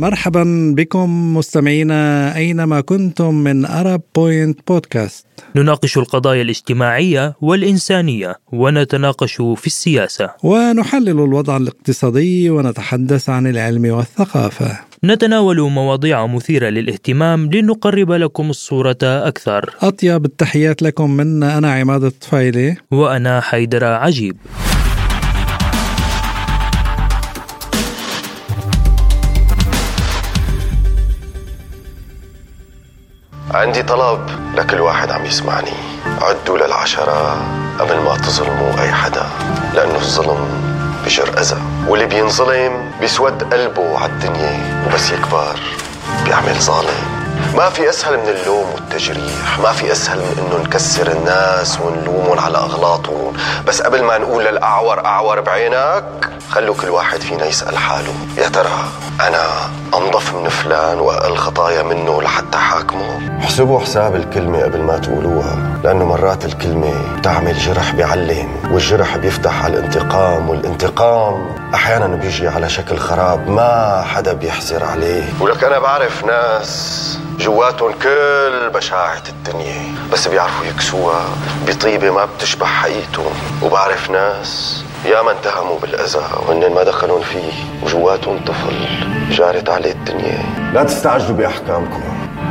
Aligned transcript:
مرحبا 0.00 0.74
بكم 0.76 1.36
مستمعينا 1.36 2.36
أينما 2.36 2.80
كنتم 2.80 3.34
من 3.34 3.64
أرب 3.64 4.00
بوينت 4.14 4.58
بودكاست 4.68 5.26
نناقش 5.56 5.98
القضايا 5.98 6.42
الاجتماعية 6.42 7.34
والإنسانية 7.40 8.34
ونتناقش 8.52 9.34
في 9.36 9.66
السياسة. 9.66 10.30
ونحلل 10.42 11.08
الوضع 11.08 11.56
الاقتصادي 11.56 12.50
ونتحدث 12.50 13.28
عن 13.28 13.46
العلم 13.46 13.84
والثقافة. 13.84 14.78
نتناول 15.04 15.60
مواضيع 15.60 16.26
مثيرة 16.26 16.68
للاهتمام 16.68 17.50
لنقرب 17.50 18.12
لكم 18.12 18.50
الصورة 18.50 18.98
أكثر. 19.02 19.74
أطيب 19.82 20.24
التحيات 20.24 20.82
لكم 20.82 21.10
منا 21.10 21.58
أنا 21.58 21.72
عماد 21.72 22.04
الطفيلي. 22.04 22.76
وأنا 22.90 23.40
حيدر 23.40 23.84
عجيب. 23.84 24.36
عندي 33.54 33.82
طلب 33.82 34.30
لكل 34.54 34.80
واحد 34.80 35.10
عم 35.10 35.26
يسمعني. 35.26 35.72
عدوا 36.22 36.58
للعشرة 36.58 37.36
قبل 37.80 37.96
ما 37.96 38.16
تظلموا 38.16 38.80
أي 38.80 38.92
حدا. 38.92 39.26
لأنه 39.74 39.94
الظلم 39.94 40.48
بجر 41.04 41.38
أذى 41.38 41.56
واللي 41.88 42.06
بينظلم 42.06 42.92
بيسود 43.00 43.54
قلبه 43.54 43.98
على 43.98 44.12
الدنيا 44.12 44.84
وبس 44.86 45.10
يكبر 45.10 45.60
بيعمل 46.24 46.54
ظالم. 46.54 47.20
ما 47.56 47.70
في 47.70 47.90
أسهل 47.90 48.18
من 48.18 48.28
اللوم 48.28 48.66
والتجريح. 48.74 49.58
ما 49.58 49.72
في 49.72 49.92
أسهل 49.92 50.18
من 50.18 50.38
إنه 50.38 50.64
نكسر 50.64 51.12
الناس 51.12 51.80
ونلومهم 51.80 52.38
على 52.38 52.58
أغلاطهم. 52.58 53.32
بس 53.66 53.82
قبل 53.82 54.02
ما 54.02 54.18
نقول 54.18 54.44
للأعور 54.44 55.04
أعور 55.04 55.40
بعينك 55.40 56.30
خلوا 56.50 56.74
كل 56.74 56.88
واحد 56.90 57.20
فينا 57.20 57.46
يسأل 57.46 57.78
حاله. 57.78 58.14
يا 58.38 58.48
ترى 58.48 58.84
أنا 59.20 59.70
أنظف 59.94 60.34
من 60.34 60.48
فلان 60.48 60.98
واقل 61.00 61.36
خطايا 61.36 61.82
منه 61.82 62.22
لحتى 62.22 62.58
حاكمه 62.58 63.38
احسبوا 63.44 63.80
حساب 63.80 64.16
الكلمة 64.16 64.62
قبل 64.62 64.80
ما 64.82 64.98
تقولوها 64.98 65.80
لأنه 65.84 66.04
مرات 66.04 66.44
الكلمة 66.44 67.16
بتعمل 67.18 67.58
جرح 67.58 67.94
بيعلم 67.94 68.48
والجرح 68.70 69.16
بيفتح 69.16 69.64
على 69.64 69.78
الانتقام 69.78 70.50
والانتقام 70.50 71.56
أحيانا 71.74 72.06
بيجي 72.06 72.48
على 72.48 72.68
شكل 72.68 72.98
خراب 72.98 73.48
ما 73.48 74.02
حدا 74.02 74.32
بيحزر 74.32 74.84
عليه. 74.84 75.24
ولك 75.40 75.64
أنا 75.64 75.78
بعرف 75.78 76.24
ناس 76.24 77.18
جواتهم 77.38 77.92
كل 77.92 78.70
بشاعة 78.74 79.22
الدنيا 79.28 79.82
بس 80.12 80.28
بيعرفوا 80.28 80.66
يكسوها 80.66 81.24
بطيبة 81.66 82.10
ما 82.10 82.24
بتشبه 82.24 82.66
حقيقتهم. 82.66 83.32
وبعرف 83.62 84.10
ناس 84.10 84.84
يا 85.04 85.22
من 85.22 85.28
اتهموا 85.28 85.78
بالأذى 85.82 86.24
وهن 86.48 86.74
ما 86.74 86.82
دخلون 86.82 87.22
فيه 87.22 87.52
وجواتهم 87.82 88.44
طفل 88.44 88.74
جارت 89.30 89.70
عليه 89.70 89.92
الدنيا. 89.92 90.42
لا 90.74 90.84
تستعجلوا 90.84 91.36
بأحكامكم 91.36 92.02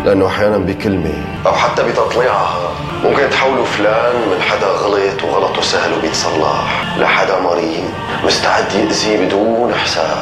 لأنه 0.06 0.28
أحيانا 0.28 0.58
بكلمة 0.58 1.14
أو 1.46 1.52
حتى 1.52 1.84
بتطليعها. 1.84 2.72
ممكن 3.04 3.30
تحولوا 3.30 3.66
فلان 3.66 4.16
من 4.16 4.42
حدا 4.42 4.68
غلط 4.68 5.24
وغلطه 5.24 5.62
سهل 5.62 5.94
وبيتصلح 5.94 6.98
لحدا 6.98 7.40
مريض 7.40 7.90
مستعد 8.24 8.74
يأذي 8.74 9.26
بدون 9.26 9.74
حساب. 9.74 10.18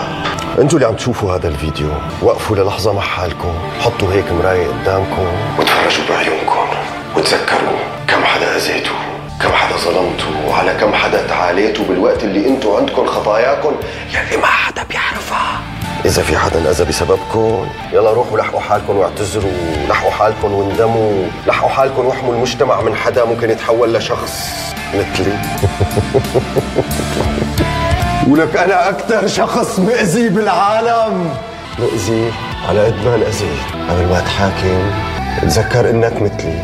أنتوا 0.60 0.80
اللي 0.80 0.88
عم 0.88 0.96
تشوفوا 0.96 1.36
هذا 1.36 1.48
الفيديو. 1.48 1.90
وقفوا 2.22 2.56
للحظة 2.56 2.94
مع 2.94 3.02
حالكم. 3.02 3.54
حطوا 3.80 4.14
هيك 4.14 4.32
مراية 4.32 4.68
قدامكم. 4.68 5.28
وتفرجوا 5.60 6.06
بعيونكم. 6.10 6.68
وتذكروا 7.16 7.78
كم 8.08 8.24
حدا 8.24 8.56
أذيتوا 8.56 9.07
كم 9.42 9.52
حدا 9.52 9.78
ظلمتوا 9.78 10.50
وعلى 10.50 10.74
كم 10.74 10.94
حدا 10.94 11.28
تعاليتوا 11.28 11.86
بالوقت 11.86 12.24
اللي 12.24 12.48
أنتوا 12.48 12.78
عندكم 12.78 13.06
خطاياكم 13.06 13.76
يلي 14.10 14.38
ما 14.42 14.46
حدا 14.48 14.84
بيعرفها. 14.84 15.60
إذا 16.06 16.24
في 16.24 16.38
حدا 16.38 16.70
أذى 16.72 16.86
بسببكم 16.86 17.68
يلا 17.94 18.12
روحوا 18.12 18.38
لحقوا 18.38 18.60
حالكم 18.60 18.98
واعتذروا 18.98 19.52
لحقوا 19.90 20.12
حالكم 20.12 20.54
واندموا 20.54 21.28
لحقوا 21.48 21.70
حالكم 21.70 22.06
واحموا 22.06 22.34
المجتمع 22.34 22.82
من 22.82 22.96
حدا 22.96 23.26
ممكن 23.26 23.50
يتحول 23.50 23.94
لشخص 23.94 24.44
مثلي. 24.94 25.38
ولك 28.30 28.56
أنا 28.58 28.90
أكثر 28.90 29.28
شخص 29.28 29.80
مأذي 29.80 30.30
بالعالم. 30.30 31.30
مأذي 31.80 32.32
على 32.70 32.86
قد 32.86 33.06
ما 33.06 33.16
انأذيت 33.16 33.60
قبل 33.90 34.06
ما 34.06 34.20
تحاكم 34.20 34.92
تذكر 35.42 35.90
إنك 35.90 36.22
مثلي 36.22 36.60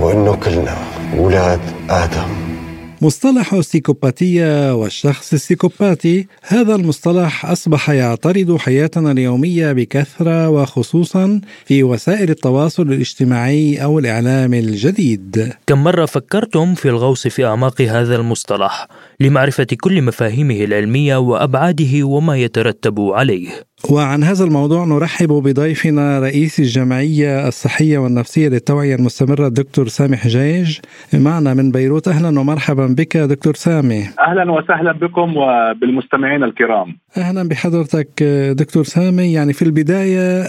وإنه 0.00 0.36
كلنا. 0.36 0.76
أولاد 1.18 1.60
آدم. 1.90 2.54
مصطلح 3.02 3.54
السيكوباتية 3.54 4.74
والشخص 4.74 5.32
السيكوباتي. 5.32 6.26
هذا 6.42 6.74
المصطلح 6.74 7.46
أصبح 7.46 7.90
يعترض 7.90 8.56
حياتنا 8.56 9.10
اليومية 9.10 9.72
بكثرة 9.72 10.48
وخصوصا 10.48 11.40
في 11.64 11.82
وسائل 11.82 12.30
التواصل 12.30 12.82
الاجتماعي 12.82 13.82
أو 13.84 13.98
الإعلام 13.98 14.54
الجديد. 14.54 15.52
كم 15.66 15.84
مرة 15.84 16.06
فكرتم 16.06 16.74
في 16.74 16.88
الغوص 16.88 17.26
في 17.26 17.44
أعماق 17.44 17.82
هذا 17.82 18.16
المصطلح؟ 18.16 18.88
لمعرفة 19.20 19.66
كل 19.80 20.02
مفاهيمه 20.02 20.54
العلمية 20.54 21.16
وأبعاده 21.16 22.04
وما 22.04 22.36
يترتب 22.36 23.00
عليه. 23.00 23.48
وعن 23.90 24.22
هذا 24.22 24.44
الموضوع 24.44 24.84
نرحب 24.84 25.28
بضيفنا 25.28 26.18
رئيس 26.20 26.60
الجمعية 26.60 27.48
الصحية 27.48 27.98
والنفسية 27.98 28.48
للتوعية 28.48 28.94
المستمرة 28.94 29.46
الدكتور 29.46 29.88
سامي 29.88 30.16
حجاج 30.16 30.80
معنا 31.12 31.54
من 31.54 31.70
بيروت. 31.70 32.08
أهلا 32.08 32.40
ومرحبا 32.40 32.86
بك 32.86 33.16
دكتور 33.16 33.54
سامي. 33.54 34.04
أهلا 34.20 34.52
وسهلا 34.52 34.92
بكم 34.92 35.36
وبالمستمعين 35.36 36.44
الكرام. 36.44 36.96
أهلا 37.16 37.48
بحضرتك 37.48 38.22
دكتور 38.52 38.84
سامي. 38.84 39.32
يعني 39.32 39.52
في 39.52 39.62
البداية 39.62 40.44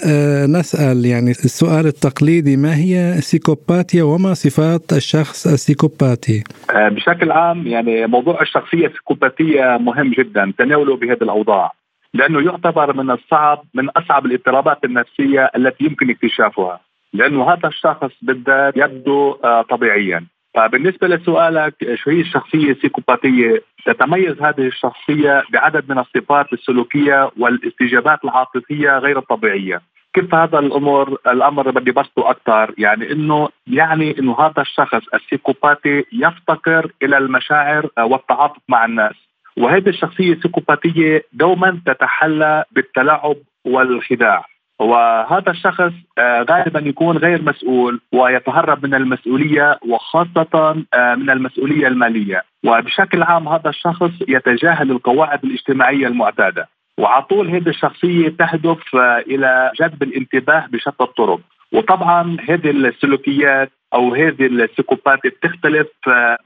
نسأل 0.45 1.05
يعني 1.05 1.31
السؤال 1.31 1.87
التقليدي 1.87 2.57
ما 2.57 2.75
هي 2.75 3.13
السيكوباتيا 3.17 4.03
وما 4.03 4.33
صفات 4.33 4.93
الشخص 4.93 5.47
السيكوباتي؟ 5.47 6.43
بشكل 6.73 7.31
عام 7.31 7.67
يعني 7.67 8.07
موضوع 8.07 8.41
الشخصية 8.65 8.87
السيكوباتية 8.87 9.77
مهم 9.77 10.11
جدا 10.11 10.53
تناوله 10.57 10.95
بهذه 10.97 11.21
الأوضاع 11.21 11.71
لأنه 12.13 12.41
يعتبر 12.41 12.93
من 12.93 13.11
الصعب 13.11 13.63
من 13.73 13.89
أصعب 13.89 14.25
الاضطرابات 14.25 14.85
النفسية 14.85 15.51
التي 15.55 15.83
يمكن 15.83 16.09
اكتشافها 16.09 16.79
لأنه 17.13 17.49
هذا 17.53 17.67
الشخص 17.67 18.11
بالذات 18.21 18.77
يبدو 18.77 19.31
طبيعيا. 19.69 20.25
فبالنسبة 20.55 21.07
لسؤالك 21.07 21.95
شو 21.95 22.09
هي 22.09 22.21
الشخصية 22.21 22.71
السيكوباتية 22.71 23.61
تتميز 23.85 24.41
هذه 24.41 24.67
الشخصية 24.67 25.43
بعدد 25.53 25.89
من 25.89 25.99
الصفات 25.99 26.53
السلوكية 26.53 27.31
والاستجابات 27.37 28.19
العاطفية 28.23 28.97
غير 28.97 29.17
الطبيعية. 29.19 29.81
كيف 30.15 30.35
هذا 30.35 30.59
الامر 30.59 31.17
الأمر 31.27 31.71
بدي 31.71 31.91
بسطه 31.91 32.29
أكثر 32.29 32.73
يعني 32.77 33.11
إنه 33.11 33.49
يعني 33.67 34.19
إنه 34.19 34.39
هذا 34.39 34.61
الشخص 34.61 35.01
السيكوباتي 35.13 36.05
يفتقر 36.13 36.91
إلى 37.03 37.17
المشاعر 37.17 37.89
والتعاطف 37.99 38.61
مع 38.69 38.85
الناس. 38.85 39.15
وهذه 39.57 39.89
الشخصية 39.89 40.33
السيكوباتية 40.33 41.23
دوما 41.33 41.79
تتحلى 41.85 42.63
بالتلاعب 42.71 43.35
والخداع. 43.65 44.45
وهذا 44.79 45.51
الشخص 45.51 45.93
غالبا 46.19 46.79
يكون 46.79 47.17
غير 47.17 47.41
مسؤول 47.41 48.01
ويتهرب 48.11 48.85
من 48.85 48.93
المسؤولية 48.95 49.79
وخاصة 49.87 50.73
من 50.95 51.29
المسؤولية 51.29 51.87
المالية. 51.87 52.43
وبشكل 52.65 53.23
عام 53.23 53.47
هذا 53.47 53.69
الشخص 53.69 54.11
يتجاهل 54.27 54.91
القواعد 54.91 55.43
الاجتماعية 55.43 56.07
المعتادة. 56.07 56.67
وعلى 56.97 57.23
طول 57.23 57.49
هذه 57.49 57.69
الشخصية 57.69 58.29
تهدف 58.29 58.95
إلى 59.27 59.71
جذب 59.79 60.03
الانتباه 60.03 60.65
بشتى 60.69 61.03
الطرق. 61.03 61.39
وطبعا 61.71 62.37
هذه 62.49 62.69
السلوكيات 62.71 63.71
أو 63.93 64.13
هذه 64.15 64.45
السيكوبات 64.45 65.19
بتختلف 65.25 65.87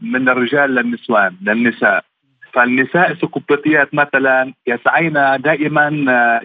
من 0.02 0.30
الرجال 0.30 0.76
للنسوان 0.76 1.36
للنساء. 1.42 2.04
فالنساء 2.54 3.12
السيكوباتيات 3.12 3.94
مثلا 3.94 4.54
يسعين 4.68 5.14
دائما 5.40 5.88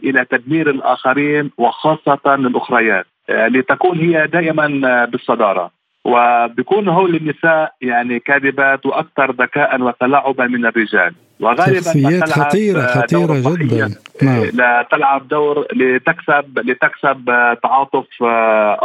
إلى 0.04 0.24
تدمير 0.24 0.70
الآخرين 0.70 1.50
وخاصة 1.58 2.34
الأخريات 2.34 3.06
لتكون 3.28 3.98
هي 3.98 4.26
دائما 4.26 4.66
بالصدارة. 5.04 5.70
وبيكون 6.04 6.88
هول 6.88 7.14
النساء 7.16 7.74
يعني 7.82 8.18
كاذبات 8.18 8.86
وأكثر 8.86 9.30
ذكاء 9.32 9.80
وتلاعبا 9.80 10.46
من 10.46 10.66
الرجال. 10.66 11.14
وغالبا 11.44 11.80
شخصيات 11.80 12.28
خطيرة 12.28 12.86
خطيرة 12.86 13.56
جدا. 13.56 13.94
نعم. 14.22 14.44
تلعب 14.90 15.28
دور 15.28 15.66
لتكسب 15.72 16.58
لتكسب 16.58 17.24
تعاطف 17.62 18.06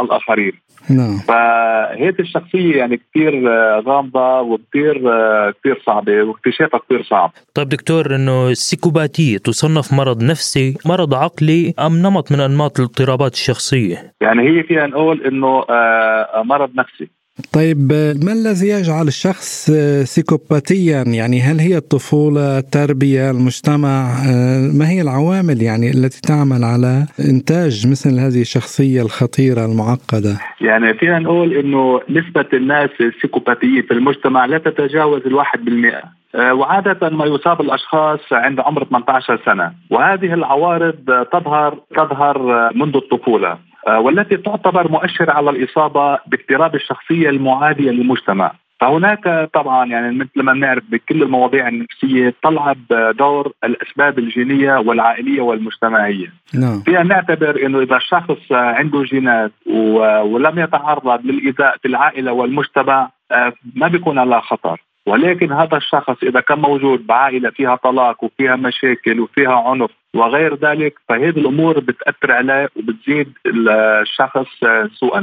الآخرين. 0.00 0.52
نعم. 0.90 1.18
فهذه 1.18 2.14
الشخصية 2.20 2.76
يعني 2.76 2.96
كثير 2.96 3.48
غامضة 3.80 4.40
وكثير 4.40 4.94
كثير 5.50 5.82
صعبة 5.86 6.22
واكتشافها 6.22 6.80
كثير 6.80 7.02
صعب. 7.02 7.32
طيب 7.54 7.68
دكتور 7.68 8.14
إنه 8.14 8.48
السيكوباتية 8.48 9.38
تصنف 9.38 9.92
مرض 9.92 10.22
نفسي 10.22 10.76
مرض 10.86 11.14
عقلي 11.14 11.74
أم 11.78 12.02
نمط 12.02 12.32
من 12.32 12.40
أنماط 12.40 12.80
الاضطرابات 12.80 13.32
الشخصية؟ 13.32 14.12
يعني 14.20 14.42
هي 14.42 14.62
فينا 14.62 14.86
نقول 14.86 15.26
إنه 15.26 15.64
مرض 16.44 16.70
نفسي. 16.74 17.10
طيب 17.52 17.92
ما 18.24 18.32
الذي 18.32 18.68
يجعل 18.68 19.06
الشخص 19.08 19.70
سيكوباتيا؟ 20.04 21.04
يعني 21.06 21.40
هل 21.40 21.60
هي 21.60 21.76
الطفولة 21.76 22.58
التربية 22.58 23.30
المجتمع؟ 23.30 24.02
ما 24.78 24.90
هي 24.90 25.00
العوامل 25.00 25.62
يعني 25.62 25.90
التي 25.90 26.20
تعمل 26.20 26.64
على 26.64 27.06
إنتاج 27.30 27.86
مثل 27.90 28.18
هذه 28.18 28.40
الشخصية 28.40 29.02
الخطيرة 29.02 29.64
المعقدة؟ 29.64 30.36
يعني 30.60 30.94
فينا 30.94 31.18
نقول 31.18 31.52
أنه 31.52 32.00
نسبة 32.08 32.46
الناس 32.52 32.90
السيكوباتيين 33.00 33.82
في 33.82 33.94
المجتمع 33.94 34.44
لا 34.46 34.58
تتجاوز 34.58 35.22
الواحد 35.26 35.64
بالمئة. 35.64 36.02
آه، 36.34 36.54
وعادة 36.54 37.08
ما 37.08 37.24
يصاب 37.26 37.60
الأشخاص 37.60 38.20
عند 38.32 38.60
عمر 38.60 38.84
18 38.84 39.40
سنة. 39.46 39.72
وهذه 39.90 40.34
العوارض 40.34 41.26
تظهر 41.32 41.78
تظهر 41.96 42.70
منذ 42.74 42.96
الطفولة. 42.96 43.48
آه، 43.50 43.69
والتي 43.88 44.36
تعتبر 44.36 44.90
مؤشر 44.90 45.30
على 45.30 45.50
الإصابة 45.50 46.18
باضطراب 46.26 46.74
الشخصية 46.74 47.30
المعادية 47.30 47.90
للمجتمع 47.90 48.52
فهناك 48.80 49.50
طبعا 49.54 49.86
يعني 49.86 50.16
مثل 50.16 50.42
ما 50.42 50.52
بنعرف 50.52 50.82
بكل 50.90 51.22
المواضيع 51.22 51.68
النفسية 51.68 52.34
تلعب 52.42 52.78
دور 53.18 53.52
الأسباب 53.64 54.18
الجينية 54.18 54.76
والعائلية 54.76 55.40
والمجتمعية. 55.40 56.32
نعم. 56.54 56.80
فينا 56.80 57.02
نعتبر 57.02 57.66
إنه 57.66 57.80
إذا 57.80 57.96
الشخص 57.96 58.52
عنده 58.52 59.02
جينات 59.02 59.52
ولم 60.24 60.58
يتعرض 60.58 61.26
للإيذاء 61.26 61.76
في 61.82 61.88
العائلة 61.88 62.32
والمجتمع 62.32 63.10
آه، 63.32 63.52
ما 63.74 63.88
بيكون 63.88 64.18
على 64.18 64.40
خطر. 64.40 64.80
ولكن 65.10 65.52
هذا 65.52 65.76
الشخص 65.76 66.16
إذا 66.22 66.40
كان 66.40 66.58
موجود 66.58 67.06
بعائلة 67.06 67.50
فيها 67.50 67.76
طلاق 67.76 68.24
وفيها 68.24 68.56
مشاكل 68.56 69.20
وفيها 69.20 69.54
عنف 69.54 69.90
وغير 70.14 70.54
ذلك 70.54 70.94
فهذه 71.08 71.38
الأمور 71.38 71.80
بتأثر 71.80 72.32
عليه 72.32 72.68
وبتزيد 72.76 73.32
الشخص 73.46 74.46
سوءا 74.94 75.20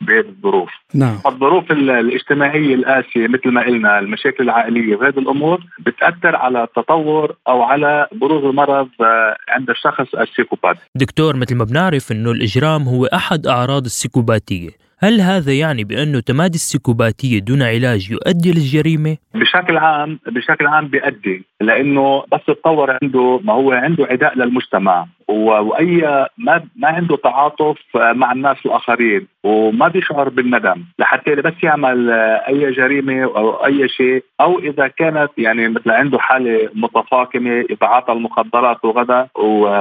بهذه 0.00 0.28
الظروف. 0.28 0.70
نعم. 0.94 1.18
الظروف 1.26 1.72
الاجتماعية 1.72 2.74
القاسية 2.74 3.28
مثل 3.28 3.50
ما 3.50 3.62
قلنا 3.62 3.98
المشاكل 3.98 4.44
العائلية 4.44 4.96
وهذه 4.96 5.18
الأمور 5.18 5.60
بتأثر 5.78 6.36
على 6.36 6.62
التطور 6.64 7.34
أو 7.48 7.62
على 7.62 8.06
بروز 8.12 8.44
المرض 8.44 8.88
آه، 9.00 9.36
عند 9.48 9.70
الشخص 9.70 10.14
السيكوبات 10.14 10.76
دكتور 10.94 11.36
مثل 11.36 11.56
ما 11.56 11.64
بنعرف 11.64 12.12
أنه 12.12 12.30
الإجرام 12.30 12.82
هو 12.82 13.04
أحد 13.06 13.46
أعراض 13.46 13.84
السيكوباتية. 13.84 14.70
هل 15.02 15.20
هذا 15.20 15.52
يعني 15.52 15.84
بأنه 15.84 16.20
تمادي 16.20 16.54
السيكوباتية 16.54 17.38
دون 17.38 17.62
علاج 17.62 18.10
يؤدي 18.10 18.52
للجريمة؟ 18.52 19.16
بشكل 19.34 19.76
عام 19.76 20.18
بشكل 20.26 20.66
عام 20.66 20.88
بيؤدي 20.88 21.44
لأنه 21.60 22.24
بس 22.32 22.40
تطور 22.46 22.98
عنده 23.02 23.40
ما 23.44 23.52
هو 23.52 23.72
عنده 23.72 24.06
عداء 24.06 24.38
للمجتمع 24.38 25.06
وأي 25.28 26.26
ما 26.38 26.62
ما 26.76 26.88
عنده 26.88 27.16
تعاطف 27.16 27.76
مع 27.94 28.32
الناس 28.32 28.56
الآخرين 28.66 29.26
وما 29.44 29.88
بيشعر 29.88 30.28
بالندم 30.28 30.84
لحتى 30.98 31.34
بس 31.34 31.52
يعمل 31.62 32.10
أي 32.48 32.72
جريمة 32.72 33.22
أو 33.22 33.66
أي 33.66 33.88
شيء 33.88 34.24
أو 34.40 34.58
إذا 34.58 34.88
كانت 34.88 35.30
يعني 35.38 35.68
مثل 35.68 35.90
عنده 35.90 36.18
حالة 36.18 36.68
متفاقمة 36.74 37.64
يتعاطى 37.70 38.12
المخدرات 38.12 38.84
وغدا 38.84 39.28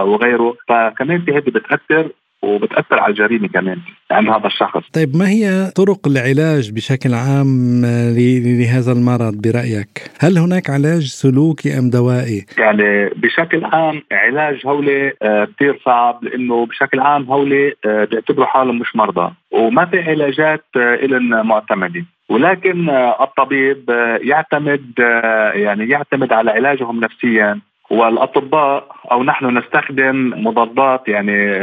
وغيره 0.04 0.56
فكمان 0.68 1.24
هذه 1.30 1.40
بتأثر 1.40 2.10
وبتأثر 2.42 3.00
على 3.00 3.12
الجريمة 3.12 3.48
كمان 3.48 3.78
عند 4.12 4.30
هذا 4.30 4.48
الشخص. 4.48 4.84
طيب 4.94 5.16
ما 5.16 5.30
هي 5.30 5.72
طرق 5.76 6.08
العلاج 6.08 6.72
بشكل 6.72 7.14
عام 7.14 7.82
لهذا 8.16 8.92
المرض 8.92 9.42
برأيك؟ 9.42 10.12
هل 10.20 10.38
هناك 10.38 10.70
علاج 10.70 11.06
سلوكي 11.06 11.80
أم 11.80 11.90
دوائي؟ 11.90 12.46
يعني 12.58 13.10
بشكل 13.10 13.66
عام 13.66 14.02
علاج 14.12 14.66
هولي 14.66 15.14
آه، 15.22 15.48
كثير 15.56 15.82
صعب 15.86 16.24
لأنه 16.24 16.66
بشكل 16.66 17.00
عام 17.00 17.24
هولي 17.24 17.74
آه، 17.86 18.06
بيعتبروا 18.06 18.46
حالهم 18.46 18.80
مش 18.80 18.96
مرضى 18.96 19.34
وما 19.52 19.86
في 19.86 20.00
علاجات 20.00 20.66
آه، 20.78 20.96
لهم 20.96 21.48
معتمدة. 21.48 22.06
ولكن 22.30 22.90
الطبيب 23.22 23.90
يعتمد 24.22 24.94
يعني 25.54 25.90
يعتمد 25.90 26.34
على 26.34 26.52
علاجهم 26.52 27.00
نفسيا 27.00 27.60
والأطباء 27.90 28.88
أو 29.12 29.24
نحن 29.24 29.58
نستخدم 29.58 30.34
مضادات 30.48 31.08
يعني 31.08 31.62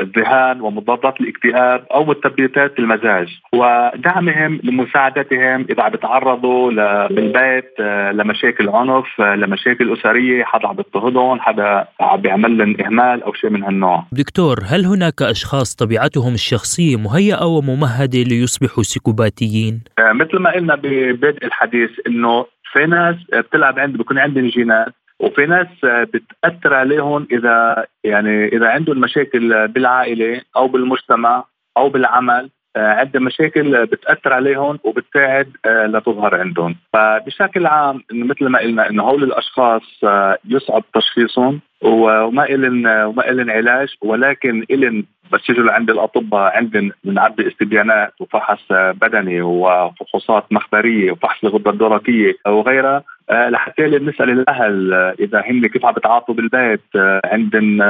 الذهان 0.00 0.60
ومضادات 0.60 1.20
الاكتئاب 1.20 1.84
أو 1.94 2.04
مثبتات 2.04 2.78
المزاج 2.78 3.28
ودعمهم 3.52 4.60
لمساعدتهم 4.64 5.66
إذا 5.70 5.82
عم 5.82 5.90
بيتعرضوا 5.90 6.70
بالبيت 7.08 7.80
لمشاكل 8.12 8.68
عنف 8.68 9.20
لمشاكل 9.20 9.92
أسرية 9.92 10.44
حدا 10.44 10.68
عم 10.68 10.76
بيضطهدهم 10.76 11.40
حدا 11.40 11.84
عم 12.00 12.20
بيعمل 12.20 12.58
لهم 12.58 12.76
إهمال 12.80 13.22
أو 13.22 13.32
شيء 13.32 13.50
من 13.50 13.62
هالنوع. 13.62 14.04
دكتور 14.12 14.58
هل 14.66 14.86
هناك 14.86 15.22
أشخاص 15.22 15.74
طبيعتهم 15.74 16.34
الشخصية 16.34 16.96
مهيئة 16.96 17.44
وممهده 17.44 18.22
ليصبحوا 18.22 18.82
سيكوباتيين؟ 18.82 19.80
آه، 19.98 20.12
مثل 20.12 20.38
ما 20.38 20.50
قلنا 20.50 20.74
ببدء 20.74 21.46
الحديث 21.46 21.90
إنه 22.06 22.46
في 22.72 22.86
ناس 22.86 23.16
بتلعب 23.32 23.78
عند 23.78 23.96
بيكون 23.96 24.18
عندهم 24.18 24.46
جينات 24.46 24.94
وفي 25.20 25.46
ناس 25.46 25.66
بتأثر 25.84 26.74
عليهم 26.74 27.26
إذا 27.32 27.86
يعني 28.04 28.46
إذا 28.46 28.68
عندهم 28.68 29.00
مشاكل 29.00 29.68
بالعائلة 29.68 30.40
أو 30.56 30.68
بالمجتمع 30.68 31.44
أو 31.76 31.88
بالعمل 31.88 32.50
عندهم 32.76 33.22
مشاكل 33.22 33.86
بتأثر 33.86 34.32
عليهم 34.32 34.78
وبتساعد 34.84 35.52
آه، 35.64 35.86
لتظهر 35.86 36.34
عندهم. 36.34 36.76
فبشكل 36.92 37.66
عام 37.66 38.02
مثل 38.12 38.46
ما 38.46 38.58
قلنا 38.58 38.90
إنه 38.90 39.02
هول 39.02 39.24
الأشخاص 39.24 39.82
آه، 40.04 40.38
يصعب 40.48 40.84
تشخيصهم 40.94 41.60
وما 41.82 42.44
إلن 42.44 42.86
وما 42.86 43.30
إلن 43.30 43.50
علاج 43.50 43.88
ولكن 44.02 44.64
إلن 44.70 45.04
بس 45.32 45.50
يجوا 45.50 45.64
لعند 45.64 45.90
الأطباء 45.90 46.56
عندن 46.56 46.90
بنعبي 47.04 47.48
استبيانات 47.48 48.12
وفحص 48.20 48.62
بدني 48.72 49.42
وفحوصات 49.42 50.44
مخبرية 50.50 51.12
وفحص 51.12 51.44
الغده 51.44 51.70
الدرقيه 51.70 52.34
وغيرها. 52.46 53.04
لحتى 53.30 53.82
نسأل 53.82 54.30
الأهل 54.30 54.92
آه، 54.94 55.14
إذا 55.20 55.42
هن 55.46 55.66
كيف 55.66 55.86
عم 55.86 55.92
بتعاطوا 55.92 56.34
بالبيت 56.34 56.80
آه، 56.96 57.20
عندهم 57.24 57.82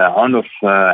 عنف 0.00 0.46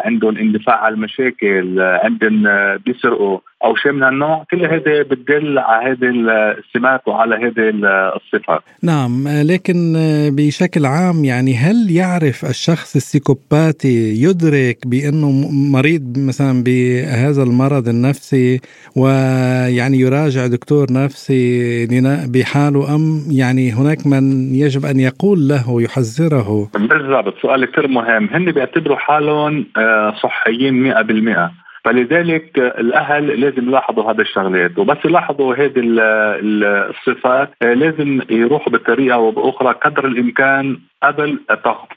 عندهم 0.05 0.37
اندفاع 0.39 0.85
على 0.85 0.95
المشاكل 0.95 1.81
عندهم 1.81 2.45
بيسرقوا 2.87 3.39
أو 3.65 3.77
شيء 3.77 3.93
من 3.93 4.03
هالنوع. 4.03 4.45
كل 4.51 4.67
هذا 4.67 5.03
بتدل 5.03 5.59
على 5.59 5.91
هذه 5.91 6.11
السمات 6.59 7.09
وعلى 7.09 7.35
هذه 7.35 7.71
الصفات. 8.17 8.61
نعم 8.83 9.29
لكن 9.29 9.93
بشكل 10.37 10.87
عام 10.87 11.25
يعني 11.25 11.55
هل 11.55 11.91
يعرف 11.91 12.45
الشخص 12.45 12.97
السيكوباتي 12.97 14.23
يدرك 14.23 14.79
بأنه 14.87 15.31
مريض 15.73 16.19
مثلا 16.19 16.63
بهذا 16.63 17.43
المرض 17.43 17.89
النفسي 17.89 18.61
ويعني 18.97 19.99
يراجع 20.01 20.47
دكتور 20.47 20.87
نفسي 20.93 21.87
بحاله 22.35 22.95
أم 22.95 23.21
يعني 23.31 23.73
هناك 23.73 24.07
من 24.07 24.55
يجب 24.55 24.85
أن 24.87 25.01
يقول 25.01 25.49
له 25.49 25.83
يحذره 25.83 26.71
بالضبط 26.75 27.35
سؤال 27.43 27.65
كثير 27.65 27.89
مهم. 27.89 28.29
هن 28.33 28.53
بيعتبروا 28.53 28.94
حالهم 28.97 29.67
آه، 29.77 30.15
صحيين 30.23 30.83
100% 30.83 31.65
فلذلك 31.85 32.59
الأهل 32.59 33.41
لازم 33.41 33.69
يلاحظوا 33.69 34.13
هذا 34.13 34.23
الشغلات. 34.23 34.79
وبس 34.79 34.97
يلاحظوا 35.05 35.55
هذه 35.55 35.73
الصفات 35.77 37.51
آه، 37.63 37.75
لازم 37.75 38.21
يروحوا 38.31 38.73
بطريقة 38.73 39.15
أو 39.15 39.31
بأخرى 39.31 39.73
قدر 39.73 40.07
الإمكان 40.07 40.79
قبل 41.03 41.39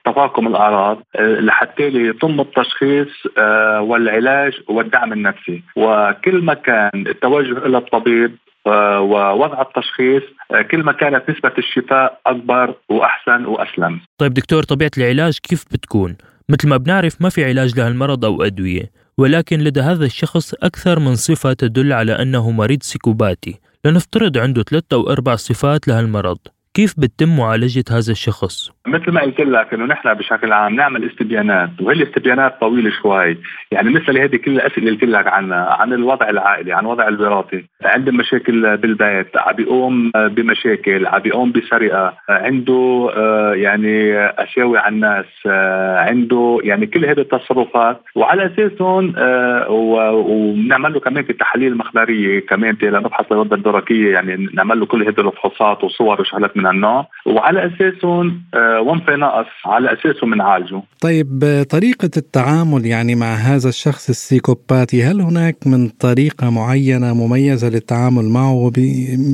تفاقم 0.06 0.48
الأعراض 0.48 1.02
آه، 1.16 1.40
لحتى 1.40 1.84
يتم 1.84 2.42
التشخيص 2.42 3.08
آه، 3.38 3.82
والعلاج 3.82 4.54
والدعم 4.68 5.14
النفسي. 5.14 5.64
وكل 5.76 6.42
ما 6.42 6.54
كان 6.54 7.08
التوجه 7.08 7.66
إلى 7.66 7.78
الطبيب 7.78 8.38
ووضع 8.66 9.62
التشخيص 9.62 10.24
كل 10.72 10.84
ما 10.84 10.92
كانت 10.92 11.30
نسبة 11.30 11.52
الشفاء 11.58 12.20
أكبر 12.26 12.74
وأحسن 12.90 13.46
وأسلم. 13.46 14.00
طيب 14.18 14.34
دكتور 14.34 14.64
طبيعة 14.64 14.92
العلاج 14.98 15.40
كيف 15.44 15.66
بتكون؟ 15.72 16.18
مثل 16.50 16.68
ما 16.68 16.78
بنعرف 16.78 17.22
ما 17.22 17.30
في 17.30 17.46
علاج 17.46 17.80
لهالمرض 17.80 18.26
أو 18.26 18.44
أدوية 18.44 18.92
ولكن 19.18 19.60
لدى 19.60 19.82
هذا 19.82 20.06
الشخص 20.06 20.54
أكثر 20.54 21.00
من 21.00 21.16
صفة 21.16 21.54
تدل 21.54 21.94
على 21.94 22.12
أنه 22.12 22.52
مريض 22.52 22.84
سيكوباتي. 22.84 23.60
لنفترض 23.86 24.38
عنده 24.38 24.64
ثلاث 24.64 24.84
أو 24.94 25.10
أربع 25.10 25.36
صفات 25.36 25.88
لهالمرض. 25.88 26.38
كيف 26.78 26.94
بتتم 27.00 27.38
معالجة 27.38 27.84
هذا 27.92 28.12
الشخص؟ 28.12 28.72
مثل 28.88 29.12
ما 29.12 29.22
قلت 29.22 29.40
لك 29.40 29.74
إنه 29.74 29.86
نحن 29.86 30.14
بشكل 30.14 30.54
عام 30.54 30.76
نعمل 30.76 31.10
استبيانات 31.10 31.70
وهي 31.82 31.96
الاستبيانات 31.96 32.60
طويلة 32.62 32.92
شوي، 33.02 33.38
يعني 33.72 33.90
مثل 33.90 34.18
هذه 34.18 34.36
كل 34.36 34.52
الأسئلة 34.52 34.78
اللي 34.78 34.92
قلت 34.92 35.04
لك 35.04 35.28
عنها، 35.28 35.66
عن 35.74 35.94
الوضع 35.94 36.30
العائلي، 36.30 36.74
عن 36.74 36.84
الوضع 36.84 37.08
الوراثي، 37.08 37.66
عنده 37.84 38.12
مشاكل 38.12 38.78
بالبيت، 38.78 39.38
عم 39.38 39.56
بيقوم 39.56 40.12
بمشاكل، 40.16 41.06
عم 41.06 41.20
بيقوم 41.20 41.52
بسرقة، 41.52 42.14
عنده 42.30 43.10
آه، 43.16 43.54
يعني 43.54 44.20
اشياوي 44.20 44.78
على 44.78 44.96
الناس، 44.96 45.26
آه، 45.46 45.98
عنده 45.98 46.60
يعني 46.64 46.86
كل 46.88 47.06
هذه 47.06 47.20
التصرفات. 47.20 48.02
وعلى 48.16 48.46
اساسهم 48.46 49.14
آه، 49.18 49.70
ونعمل 49.70 50.94
له 50.94 51.00
كمان 51.00 51.26
التحاليل 51.30 51.72
المخبرية 51.72 52.40
كمان 52.40 52.78
لنفحص 52.82 53.26
الغده 53.32 53.56
الدرقيه 53.56 54.14
يعني 54.14 54.50
نعمل 54.54 54.80
له 54.80 54.86
كل 54.86 55.04
هذه 55.04 55.20
الفحوصات 55.20 55.84
وصور 55.84 56.22
وشغلات 56.22 56.58
من 56.58 56.67
النوع 56.72 57.08
وعلى 57.26 57.68
أساسهم 57.68 58.42
آه، 58.54 58.82
وين 58.82 59.00
في 59.00 59.12
نقص 59.12 59.46
على 59.66 59.94
اساسه 59.94 60.28
بنعالجه 60.28 60.82
طيب 61.02 61.64
طريقة 61.70 62.10
التعامل 62.18 62.86
يعني 62.86 63.16
مع 63.16 63.34
هذا 63.34 63.70
الشخص 63.70 64.10
السيكوباتي 64.10 65.04
هل 65.04 65.22
هناك 65.22 65.56
من 65.66 65.90
طريقة 65.90 66.50
معينة 66.50 67.14
مميزة 67.14 67.70
للتعامل 67.70 68.26
معه 68.26 68.72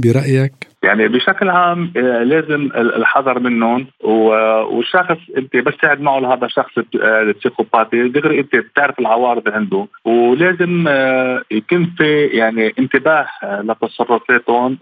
برأيك؟ 0.03 0.72
يعني 0.83 1.07
بشكل 1.07 1.49
عام 1.49 1.93
آه، 1.97 2.23
لازم 2.23 2.69
الحذر 2.75 3.39
منهم. 3.39 3.87
والشخص 4.03 5.17
انت 5.37 5.57
بس 5.57 5.77
تقعد 5.77 6.01
معه 6.01 6.19
لهذا 6.19 6.45
الشخص 6.45 6.77
آه، 6.77 7.21
السيكوباتي 7.21 8.07
دغري 8.07 8.39
انت 8.39 8.55
بتعرف 8.55 8.99
العوارض 8.99 9.49
عنده. 9.49 9.87
ولازم 10.05 10.85
آه، 10.87 11.41
يكون 11.51 11.93
في 11.97 12.25
يعني 12.25 12.73
انتباه 12.79 13.27
لتصرفاتهم 13.43 14.77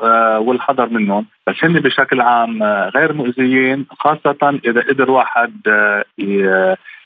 والحذر 0.48 0.90
منهم. 0.90 1.26
بس 1.48 1.56
هن 1.64 1.74
بشكل 1.74 2.22
عام 2.22 2.64
غير 2.64 3.14
مؤذيين 3.14 3.86
خاصة 4.00 4.60
إذا 4.66 4.82
قدر 4.82 5.12
واحد 5.12 5.54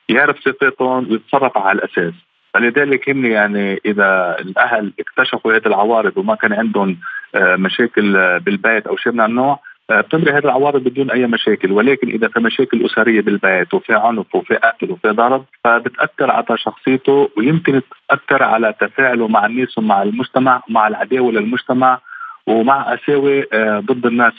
يعرف 0.10 0.40
صفاتهم 0.40 1.12
ويتصرف 1.12 1.58
على 1.58 1.80
الأساس. 1.80 2.14
فلذلك 2.56 3.10
هن 3.10 3.26
يعني 3.26 3.82
إذا 3.86 4.36
الأهل 4.40 4.94
اكتشفوا 5.00 5.54
هذه 5.54 5.66
العوارض 5.66 6.18
وما 6.18 6.36
كان 6.36 6.54
عندهم 6.54 6.98
مشاكل 7.36 8.18
آه، 8.18 8.38
بالبيت 8.38 8.88
أو 8.88 8.98
شيء 8.98 9.14
من 9.14 9.22
النوع 9.22 9.60
آه، 9.90 10.02
بتمري 10.02 10.32
هذه 10.32 10.44
العوارض 10.44 10.84
بدون 10.84 11.12
أي 11.12 11.28
مشاكل 11.28 11.72
ولكن 11.72 12.10
إذا 12.10 12.28
في 12.28 12.40
مشاكل 12.40 12.86
أسرية 12.86 13.22
بالبيت 13.22 13.74
وفي 13.74 13.94
عنف 13.94 14.36
وفي 14.36 14.56
قتل 14.56 14.92
وفي 14.92 15.08
ضرب 15.10 15.46
فبتأثر 15.64 16.32
على 16.32 16.46
شخصيته 16.56 17.30
ويمكن 17.38 17.82
تأثر 18.10 18.44
على 18.44 18.74
تفاعله 18.82 19.28
مع 19.28 19.46
الناس 19.46 19.78
ومع 19.78 20.04
المجتمع 20.04 20.62
ومع 20.70 20.88
العداوة 20.88 21.32
للمجتمع 21.32 22.00
ومع 22.48 22.94
قساوه 22.94 23.44
ضد 23.80 24.06
الناس 24.06 24.34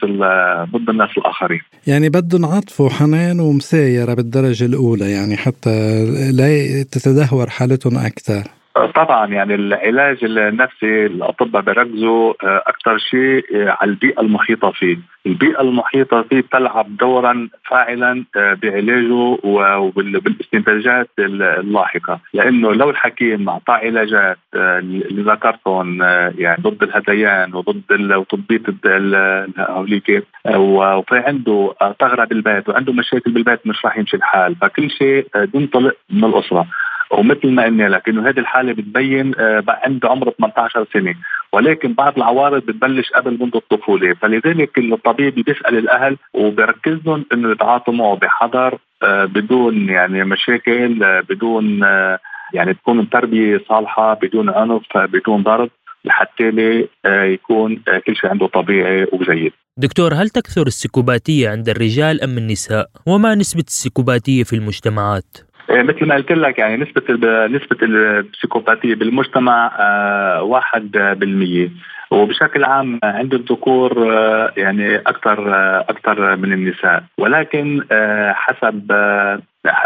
ضد 0.72 0.90
الناس 0.90 1.10
الآخرين. 1.18 1.60
يعني 1.86 2.08
بدهم 2.08 2.44
عطف 2.44 2.80
وحنان 2.80 3.40
ومسايرة 3.40 4.14
بالدرجة 4.14 4.64
الأولى 4.64 5.10
يعني 5.10 5.36
حتى 5.36 6.04
لا 6.32 6.82
تتدهور 6.82 7.50
حالتهم 7.50 7.98
أكثر. 7.98 8.42
طبعا 8.84 9.26
يعني 9.26 9.54
العلاج 9.54 10.24
النفسي 10.24 11.06
الأطباء 11.06 11.62
بيركزوا 11.62 12.34
آه، 12.44 12.62
أكثر 12.66 12.98
شيء 12.98 13.44
آه، 13.54 13.76
على 13.80 13.90
البيئة 13.90 14.20
المحيطة 14.20 14.70
فيه، 14.70 14.98
البيئة 15.26 15.60
المحيطة 15.60 16.22
فيه 16.22 16.44
تلعب 16.52 16.96
دورا 16.96 17.48
فاعلا 17.70 18.24
آه، 18.36 18.54
بعلاجه 18.54 19.38
وبالاستنتاجات 19.78 21.10
اللاحقة، 21.18 22.20
لأنه 22.34 22.72
لو 22.72 22.90
الحكيم 22.90 23.48
أعطاه 23.48 23.74
علاجات 23.74 24.38
اللي 24.54 25.22
ذكرتهم 25.22 26.02
يعني 26.38 26.62
ضد 26.62 26.82
الهذيان 26.82 27.54
وضد 27.54 27.82
وتضبيط 27.92 28.62
هوليك 29.58 30.24
وفي 30.56 31.16
عنده 31.16 31.74
ثغره 32.00 32.24
بالبيت 32.24 32.68
وعنده 32.68 32.92
مشاكل 32.92 33.30
بالبيت 33.30 33.66
مش 33.66 33.84
راح 33.84 33.98
يمشي 33.98 34.16
الحال، 34.16 34.56
فكل 34.56 34.90
شيء 34.90 35.26
بينطلق 35.36 35.96
من 36.10 36.24
الأسرة. 36.24 36.66
ومثل 37.10 37.50
ما 37.50 37.64
قلنا 37.64 37.88
لك 37.88 38.08
إنه 38.08 38.28
هذه 38.28 38.38
الحالة 38.38 38.72
بتبين 38.72 39.32
آه، 39.38 39.64
عنده 39.68 40.08
عمر 40.08 40.30
18 40.30 40.86
سنة 40.92 41.14
ولكن 41.52 41.92
بعض 41.92 42.16
العوارض 42.16 42.62
بتبلش 42.62 43.10
قبل 43.10 43.38
منذ 43.40 43.56
الطفولة 43.56 44.14
فلذلك 44.14 44.78
الطبيب 44.78 45.34
بيسأل 45.34 45.78
الأهل 45.78 46.16
وبركز 46.34 46.98
لهم 47.06 47.24
إنه 47.32 47.50
يتعاطوا 47.50 47.94
معه 47.94 48.16
بحذر 48.16 48.78
آه، 49.02 49.24
بدون 49.24 49.88
يعني 49.88 50.24
مشاكل 50.24 51.04
آه، 51.04 51.20
بدون 51.20 51.80
يعني 52.52 52.74
تكون 52.74 53.00
التربية 53.00 53.60
صالحة 53.68 54.14
بدون 54.14 54.50
عنف 54.50 54.96
بدون 54.96 55.42
ضرب 55.42 55.70
لحتى 56.04 56.86
يكون 57.06 57.82
كل 58.06 58.16
شيء 58.16 58.30
عنده 58.30 58.46
طبيعي 58.46 59.06
وجيد 59.12 59.52
دكتور 59.78 60.14
هل 60.14 60.28
تكثر 60.28 60.66
السيكوباتية 60.66 61.48
عند 61.48 61.68
الرجال 61.68 62.22
أم 62.22 62.38
النساء؟ 62.38 62.86
وما 63.06 63.34
نسبة 63.34 63.64
السيكوباتية 63.66 64.42
في 64.44 64.56
المجتمعات؟ 64.56 65.36
إيه، 65.70 65.82
مثل 65.82 66.06
ما 66.06 66.14
قلت 66.14 66.32
لك 66.32 66.58
يعني 66.58 66.76
نسبة 66.76 67.02
نسبة 67.46 67.76
البسيكوباتية 67.82 68.94
بالمجتمع 68.94 69.72
آه، 69.78 70.42
واحد 70.42 70.90
بالمية. 70.90 71.70
وبشكل 72.10 72.64
عام 72.64 73.00
عند 73.04 73.34
الذكور 73.34 74.12
آه، 74.12 74.52
يعني 74.56 74.96
أكثر 74.96 75.54
آه، 75.54 75.80
أكثر 75.88 76.36
من 76.36 76.52
النساء. 76.52 77.04
ولكن 77.18 77.82
حسب 78.32 78.92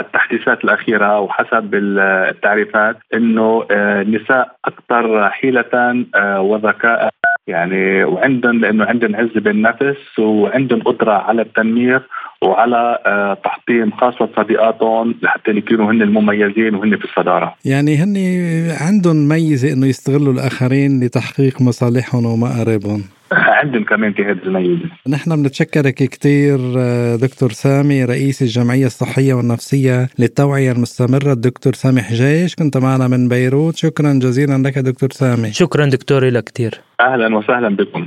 التحديثات 0.00 0.64
الأخيرة 0.64 1.20
وحسب 1.20 1.74
التعريفات 1.74 2.96
أنه 3.14 3.66
النساء 3.70 4.56
أكثر 4.64 5.30
حيلة 5.30 6.04
وذكاء. 6.38 7.10
يعني 7.46 8.04
وعندهم 8.04 8.60
لأنه 8.60 8.84
عندهم 8.84 9.16
عز 9.16 9.38
بالنفس 9.38 10.18
وعندهم 10.18 10.82
قدرة 10.82 11.12
على 11.12 11.42
التنمير 11.42 12.02
وعلى 12.44 12.98
آه، 13.06 13.34
تحطيم 13.44 13.90
خاصة 13.90 14.28
صديقاتهم 14.36 15.14
لحتى 15.22 15.50
يكونوا 15.50 15.92
هن 15.92 16.02
المميزين 16.02 16.74
وهن 16.74 16.96
في 16.96 17.04
الصدارة. 17.04 17.54
يعني 17.64 17.96
هن 17.96 18.16
عندهم 18.80 19.28
ميزة 19.28 19.72
إنه 19.72 19.86
يستغلوا 19.86 20.32
الآخرين 20.32 21.04
لتحقيق 21.04 21.62
مصالحهم 21.62 22.26
ومآربهم. 22.26 23.02
عندهم 23.60 23.84
كمان 23.84 24.12
في 24.12 24.22
هذه 24.22 24.38
الميزة. 24.44 24.84
نحن 25.08 25.42
بنتشكرك 25.42 25.94
كثير 25.94 26.58
آه، 26.78 27.16
دكتور 27.16 27.50
سامي 27.50 28.04
رئيس 28.04 28.42
الجمعية 28.42 28.86
الصحية 28.86 29.34
والنفسية 29.34 30.08
للتوعية 30.18 30.72
المستمرة 30.72 31.32
الدكتور 31.32 31.72
سامي 31.72 32.02
حجيش 32.02 32.54
كنت 32.54 32.76
معنا 32.76 33.08
من 33.08 33.28
بيروت 33.28 33.76
شكرا 33.76 34.12
جزيلا 34.12 34.68
لك 34.68 34.78
دكتور 34.78 35.10
سامي. 35.12 35.52
شكرا 35.52 35.86
دكتور 35.86 36.24
لك 36.24 36.44
كثير. 36.44 36.80
أهلا 37.00 37.36
وسهلا 37.36 37.76
بكم. 37.76 38.06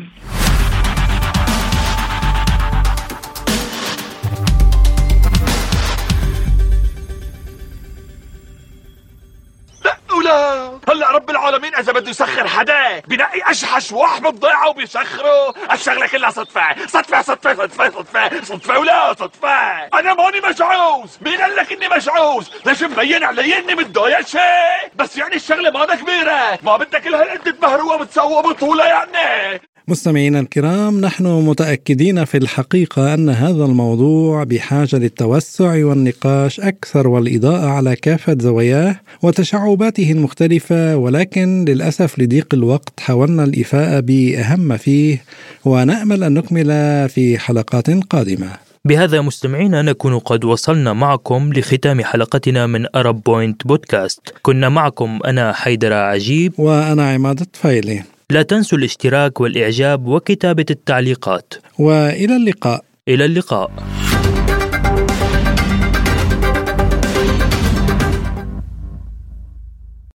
هلا 10.90 11.12
رب 11.12 11.30
العالمين 11.30 11.76
إذا 11.76 11.92
بده 11.92 12.10
يسخر 12.10 12.48
حدا 12.48 13.00
بنقي 13.00 13.52
أشحش 13.52 13.92
واحمد 13.92 14.40
ضيعه 14.40 14.70
وبيسخره. 14.70 15.54
الشغله 15.72 16.08
كلها 16.08 16.30
صدفة. 16.30 16.88
صدفة 16.88 17.22
صدفة 17.22 17.54
صدفة 17.54 17.90
صدفة. 17.90 18.42
صدفة 18.44 18.80
ولا 18.80 19.14
صدفة. 19.14 19.84
أنا 19.84 20.14
ماني 20.14 20.42
مشعوز 20.42 21.18
مين 21.22 21.42
قال 21.42 21.56
لك 21.56 21.72
إني 21.72 21.90
مشعوز 21.90 22.52
ليش 22.66 22.84
مبين 22.84 23.24
علي 23.24 23.58
إني 23.58 23.76
متضايق 23.76 24.22
شيء؟ 24.28 24.92
بس 24.96 25.18
يعني 25.18 25.36
الشغلة 25.36 25.72
ما 25.72 25.96
كبيرة. 25.96 26.60
ما 26.64 26.78
بدك 26.78 27.04
كل 27.04 27.16
هالقد 27.16 27.54
تبهروها 27.54 27.96
وتسوى 27.96 28.42
بطولة 28.42 28.86
يعني. 28.86 29.62
مستمعينا 29.88 30.40
الكرام 30.40 31.02
نحن 31.02 31.26
متأكدين 31.26 32.26
في 32.26 32.38
الحقيقة 32.38 33.14
أن 33.14 33.30
هذا 33.30 33.66
الموضوع 33.66 34.44
بحاجة 34.44 34.96
للتوسع 34.96 35.86
والنقاش 35.86 36.60
أكثر 36.60 37.08
والإضاءة 37.08 37.66
على 37.66 37.96
كافة 37.96 38.38
زواياه 38.40 39.00
وتشعباته 39.22 40.12
المختلفة 40.12 40.96
ولكن 40.96 41.66
للأسف 41.68 42.20
لضيق 42.20 42.48
الوقت 42.54 43.00
حاولنا 43.00 43.44
الايفاء 43.44 44.02
بأهم 44.02 44.60
ما 44.60 44.78
فيه 44.78 45.24
ونأمل 45.66 46.24
أن 46.24 46.34
نكمل 46.34 46.70
في 47.10 47.38
حلقات 47.38 47.90
قادمة. 47.90 48.50
بهذا 48.86 49.22
مستمعينا 49.22 49.82
نكون 49.82 50.20
قد 50.20 50.46
وصلنا 50.46 50.94
معكم 50.94 51.54
لختام 51.54 52.02
حلقتنا 52.02 52.68
من 52.68 52.86
أرب 52.96 53.24
بوينت 53.24 53.68
بودكاست 53.68 54.34
كنا 54.42 54.70
معكم 54.70 55.20
أنا 55.26 55.54
حيدر 55.54 55.94
عجيب. 55.94 56.54
وأنا 56.58 57.10
عماد 57.10 57.40
الطفيلي. 57.40 58.13
لا 58.30 58.42
تنسوا 58.42 58.78
الاشتراك 58.78 59.42
والإعجاب 59.42 60.08
وكتابة 60.08 60.66
التعليقات. 60.70 61.54
وإلى 61.80 62.36
اللقاء. 62.36 62.86
إلى 63.08 63.26
اللقاء. 63.26 63.72